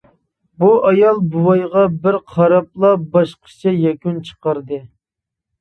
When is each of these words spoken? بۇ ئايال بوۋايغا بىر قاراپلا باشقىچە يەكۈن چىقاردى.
بۇ 0.61 0.69
ئايال 0.87 1.19
بوۋايغا 1.33 1.83
بىر 2.05 2.17
قاراپلا 2.37 2.91
باشقىچە 3.17 3.75
يەكۈن 3.83 4.21
چىقاردى. 4.31 4.85